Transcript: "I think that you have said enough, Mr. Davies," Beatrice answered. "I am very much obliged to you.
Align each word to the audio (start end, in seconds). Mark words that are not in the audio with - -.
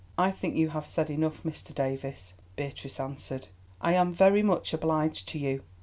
"I 0.17 0.31
think 0.31 0.55
that 0.55 0.57
you 0.59 0.69
have 0.69 0.87
said 0.87 1.11
enough, 1.11 1.43
Mr. 1.43 1.75
Davies," 1.75 2.33
Beatrice 2.55 2.99
answered. 2.99 3.49
"I 3.79 3.93
am 3.93 4.11
very 4.11 4.41
much 4.41 4.73
obliged 4.73 5.27
to 5.27 5.37
you. 5.37 5.61